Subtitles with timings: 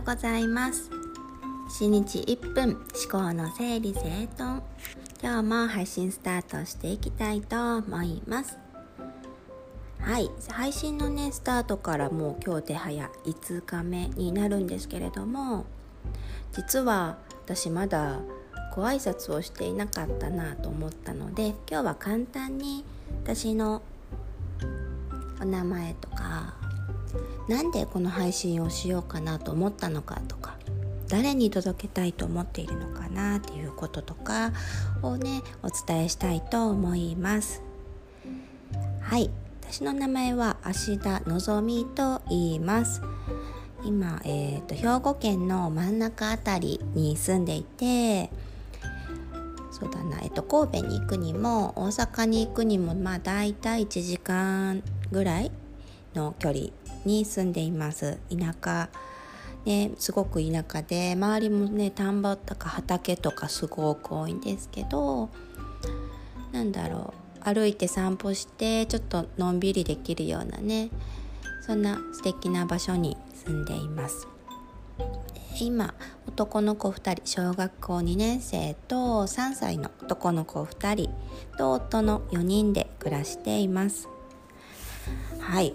[0.00, 0.90] ようございます。
[1.78, 2.80] 1日1分思
[3.10, 4.00] 考の整理整
[4.38, 4.62] 頓。
[5.22, 8.58] 今日も配信スタートしていきたいと思います。
[10.00, 15.66] はい配信のねスタートからもう今日で早5日目になるんですけれども
[16.52, 18.20] 実は私まだ
[18.74, 22.86] ご挨拶をしていなかったなと思ったので今日は簡単に
[23.22, 23.82] 私の
[25.42, 26.54] お名前とか
[27.48, 30.56] なんでこの配信をしようかなと思ったのかとか
[31.08, 34.52] 誰に届けたいと思っているのかなっていうこととか
[35.02, 37.62] をねお伝えしたいと思います。
[39.00, 39.30] はい。
[39.62, 43.02] 私の名前は芦田のぞみと言います。
[43.84, 48.30] 今、えーと、兵庫県の真ん中あたりに住んでいて
[49.70, 55.50] そうだな、えっと、神戸に行くにも大阪に行くにもまあ大体1時間ぐらい
[56.14, 56.66] の距離
[57.04, 58.18] に住んでいます。
[58.30, 58.88] 田舎。
[59.64, 65.28] ねすごく田舎で周りもね田んぼとか畑とかすごく多いんですけど
[66.52, 67.20] なんだろう。
[67.42, 70.90] 歩いて散歩してちょっとのんびりできるようなね
[71.66, 74.26] そんな素敵な場所に住んでいます。
[75.60, 75.94] 今
[76.26, 81.10] 男の子2人小学校2年生と3歳の男の子2人
[81.58, 84.08] と夫の4人で暮らしています。
[85.38, 85.74] はい。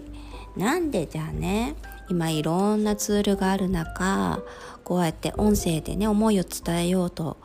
[0.58, 1.76] なんでじゃあね
[2.10, 4.42] 今いろんなツールがある中
[4.84, 7.38] こうやって音声でね思いを伝えようと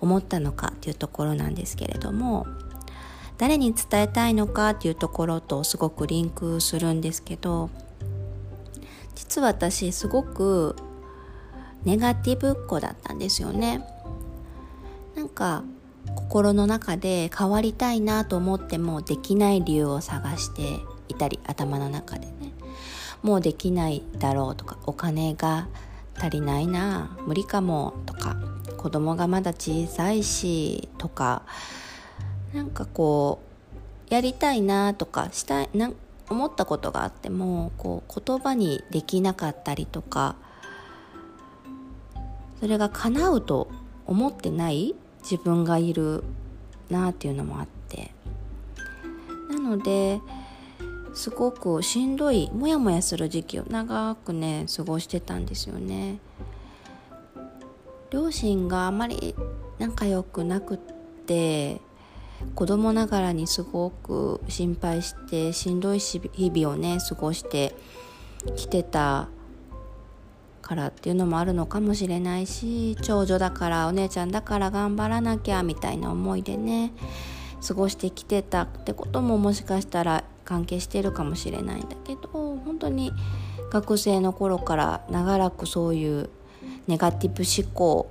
[0.00, 2.46] 思ったのかっていうところなんですけれども
[3.38, 7.70] 誰に伝えたいのかっていうところとすごくリンクするんですけど
[9.14, 10.76] 実は私すごく
[11.84, 13.82] ネガティブっ子だったんですよね。
[15.16, 15.64] なんか
[16.14, 22.39] 心の中で変わりたいなと思ってもできない理由を探していたり頭の中で。
[23.22, 25.68] もうできないだろうとかお金が
[26.16, 28.36] 足りないな無理かもとか
[28.76, 31.42] 子供がまだ小さいしとか
[32.54, 33.40] なんかこ
[34.10, 35.92] うやりたいなとかしたいな
[36.28, 40.36] 思ったことがあってもこう言葉にできなかったりとか
[42.60, 43.70] それが叶うと
[44.06, 46.24] 思ってない自分がいる
[46.88, 48.12] なっていうのもあって。
[49.50, 50.20] なので
[51.14, 56.18] すごくしんどいモヤモヤする時期を長くね過ごしてたんですよね。
[58.10, 59.34] 両親があまり
[59.78, 60.78] 仲良くなくっ
[61.26, 61.80] て
[62.54, 67.74] 子供ながらにすごく心配してしんどい日々をね過ごして
[68.56, 69.28] きてた
[70.62, 76.92] からっていうのもあるのかもしれないし長女だからお姉ちゃんだから頑張らなきゃみたいな思いでね
[77.66, 83.12] 過ごしてきてたってことももしかしたら関係してるかもしれないんだけど本当に
[83.70, 86.30] 学生の頃から長らくそういう
[86.88, 88.10] ネガティブ思考、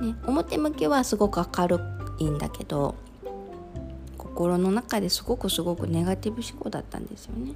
[0.00, 1.80] ね、表向きはすごく明る
[2.18, 2.94] いんだけど
[4.16, 7.54] 心の中ですごくすごくネガティブ思考だったんですよね。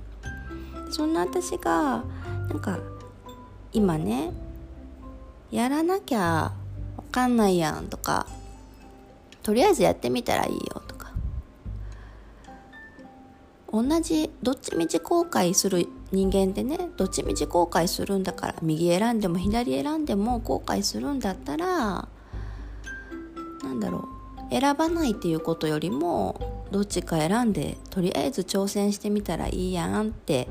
[0.91, 2.05] そんな私が
[2.49, 2.79] なんか
[3.73, 4.33] 今ね
[5.51, 6.53] やらなきゃ
[6.97, 8.27] わかんないやんとか
[9.45, 11.13] とりあえずやってみたらいいよとか
[13.71, 22.09] 同じどっちみち後悔する人間ってねどっちみち後悔するんだから右選んでも左選んでも後悔するんだったらな
[23.75, 24.09] んだろ
[24.51, 30.49] う選ばないっていうことよりもどっちか選んでとりあえず挑戦してみたらいいやんって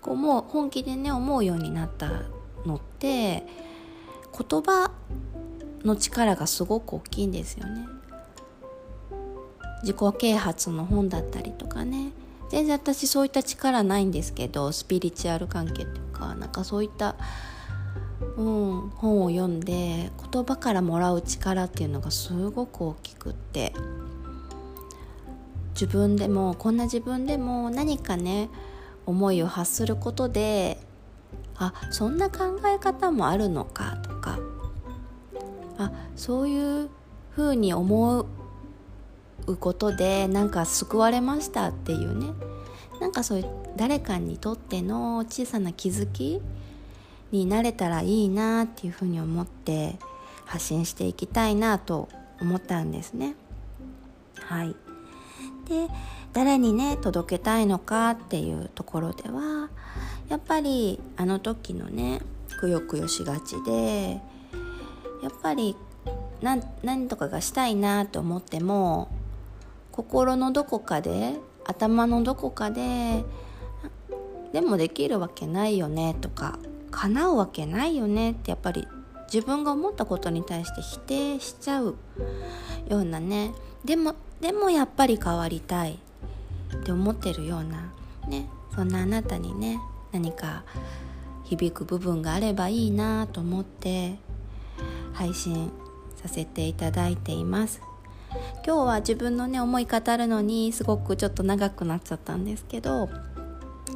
[0.00, 2.08] こうもう本気でね思うようになった
[2.64, 3.44] のって
[4.32, 4.92] 言葉
[5.84, 7.95] の力がすごく大きいんですよね。
[9.86, 12.10] 自己啓発の本だったりとかね。
[12.48, 17.16] 全然私そういった力ないんですけどスピリチュアル関係というかなんかそういった、
[18.36, 23.72] うん、本を読んで言葉からもらう力っていうのがすごく大きくって
[25.70, 28.48] 自分でもこんな自分でも何かね
[29.06, 30.78] 思いを発することで
[31.56, 34.38] あそんな考え方もあるのかとか
[35.78, 36.88] あそういう
[37.30, 38.26] ふうに思
[39.46, 42.32] うことでなんか救われましたっていうね
[43.00, 43.46] なんかそういう
[43.76, 46.40] 誰かにとっての小さな気づき
[47.30, 49.98] になれたらいいなっていうふうに思って
[50.44, 52.08] 発信していきたいなと
[52.40, 53.34] 思ったんですね。
[54.40, 54.76] はい
[55.68, 55.88] で
[56.32, 59.68] 誰にね届けたいのかっていうところでは
[60.28, 62.20] やっぱりあの時のね
[62.60, 64.20] くよくよしがちで
[65.22, 65.76] やっぱり
[66.40, 69.08] 何とかがしたいなと思っても
[69.96, 73.24] 心のどこかで頭のどこかで
[74.52, 76.58] でもできるわけないよねとか
[76.90, 78.86] 叶うわけないよねってやっぱり
[79.32, 81.96] 自分が思ったことに対して否定しちゃう
[82.88, 83.52] ようなね。
[83.84, 85.98] でもでもやっぱり変わりたい
[86.74, 87.92] って思ってるような
[88.28, 88.48] ね。
[88.74, 89.80] そんなあなたにね
[90.12, 90.64] 何か
[91.44, 94.18] 響く部分があればいいなと思って
[95.14, 95.72] 配信
[96.16, 97.80] させていただいています。
[98.64, 103.08] 今日は自分のね思い語るのにすごくちょっと長くなっちゃったんですけど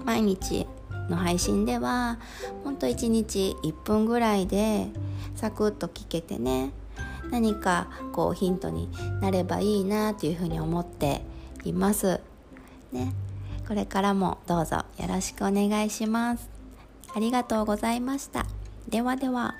[0.04, 0.66] 毎日
[1.08, 2.18] の配信では
[2.64, 4.88] ほんと1日1分ぐらいで
[5.34, 6.72] サクッと聞けてね
[7.30, 8.88] 何かこうヒントに
[9.20, 11.22] なればいいなというふうに思って
[11.64, 12.20] います。
[12.92, 13.12] ね、
[13.68, 16.48] これからもどうぞよろしくお願いします。
[17.14, 18.46] ありがとうございました。
[18.88, 19.54] ではでは。